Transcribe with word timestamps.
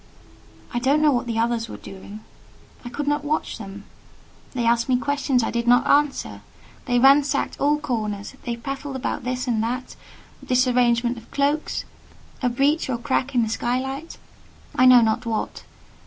I 0.73 0.79
don't 0.79 0.99
know 1.03 1.11
what 1.11 1.27
the 1.27 1.37
others 1.37 1.69
were 1.69 1.77
doing; 1.77 2.21
I 2.83 2.89
could 2.89 3.07
not 3.07 3.23
watch 3.23 3.59
them: 3.59 3.83
they 4.55 4.65
asked 4.65 4.89
me 4.89 4.97
questions 4.97 5.43
I 5.43 5.51
did 5.51 5.67
not 5.67 5.85
answer; 5.85 6.41
they 6.85 6.97
ransacked 6.97 7.59
all 7.59 7.77
corners; 7.77 8.33
they 8.43 8.55
prattled 8.57 8.95
about 8.95 9.23
this 9.23 9.47
and 9.47 9.61
that 9.61 9.95
disarrangement 10.43 11.17
of 11.19 11.29
cloaks, 11.29 11.85
a 12.41 12.49
breach 12.49 12.89
or 12.89 12.97
crack 12.97 13.35
in 13.35 13.43
the 13.43 13.47
sky 13.49 13.79
light—I 13.79 14.87
know 14.87 15.01
not 15.01 15.27
what. 15.27 15.65